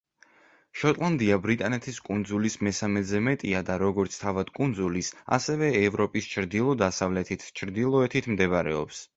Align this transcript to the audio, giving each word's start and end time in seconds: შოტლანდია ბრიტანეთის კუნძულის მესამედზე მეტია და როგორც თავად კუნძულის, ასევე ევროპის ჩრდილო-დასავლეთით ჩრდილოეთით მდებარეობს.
შოტლანდია 0.83 1.35
ბრიტანეთის 1.41 1.99
კუნძულის 2.07 2.55
მესამედზე 2.69 3.21
მეტია 3.27 3.61
და 3.69 3.77
როგორც 3.83 4.17
თავად 4.23 4.51
კუნძულის, 4.57 5.13
ასევე 5.39 5.71
ევროპის 5.83 6.31
ჩრდილო-დასავლეთით 6.35 7.49
ჩრდილოეთით 7.63 8.33
მდებარეობს. 8.35 9.09